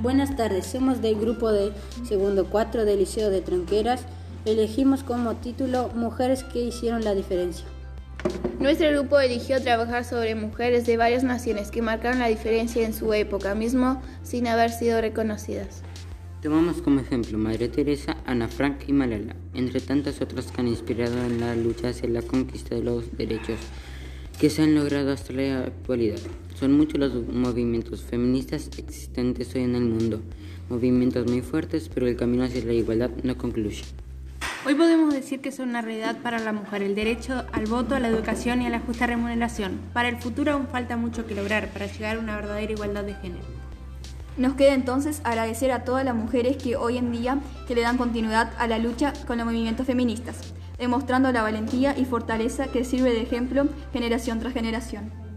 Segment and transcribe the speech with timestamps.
[0.00, 1.72] Buenas tardes, somos del grupo de
[2.04, 4.02] segundo 4 del Liceo de Tronqueras.
[4.44, 7.66] Elegimos como título Mujeres que hicieron la diferencia.
[8.60, 13.12] Nuestro grupo eligió trabajar sobre mujeres de varias naciones que marcaron la diferencia en su
[13.12, 15.82] época, mismo sin haber sido reconocidas.
[16.42, 21.18] Tomamos como ejemplo Madre Teresa, Ana Frank y Malala, entre tantas otras que han inspirado
[21.24, 23.58] en la lucha hacia la conquista de los derechos
[24.38, 26.20] que se han logrado hasta la actualidad.
[26.58, 30.20] Son muchos los movimientos feministas existentes hoy en el mundo,
[30.68, 33.82] movimientos muy fuertes, pero el camino hacia la igualdad no concluye.
[34.64, 38.00] Hoy podemos decir que son una realidad para la mujer el derecho al voto, a
[38.00, 39.80] la educación y a la justa remuneración.
[39.92, 43.14] Para el futuro aún falta mucho que lograr para llegar a una verdadera igualdad de
[43.14, 43.44] género.
[44.36, 47.98] Nos queda entonces agradecer a todas las mujeres que hoy en día que le dan
[47.98, 53.12] continuidad a la lucha con los movimientos feministas, demostrando la valentía y fortaleza que sirve
[53.12, 55.27] de ejemplo generación tras generación.